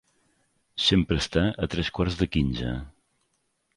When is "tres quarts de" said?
1.75-2.29